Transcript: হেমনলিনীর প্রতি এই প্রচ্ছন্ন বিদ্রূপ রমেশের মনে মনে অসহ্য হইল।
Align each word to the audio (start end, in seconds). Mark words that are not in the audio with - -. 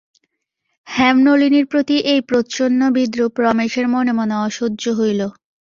হেমনলিনীর 0.87 1.65
প্রতি 1.65 1.95
এই 2.11 2.21
প্রচ্ছন্ন 2.21 2.79
বিদ্রূপ 2.91 3.33
রমেশের 3.39 3.87
মনে 3.87 4.11
মনে 4.11 4.35
অসহ্য 4.47 4.83
হইল। 4.99 5.21